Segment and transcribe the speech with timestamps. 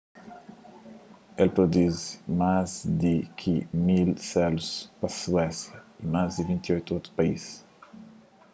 [1.41, 2.01] el produzi
[2.41, 2.69] más
[3.01, 3.55] di ki
[3.85, 4.67] 1.000 selus
[4.99, 7.43] pa suésia y más 28 otu país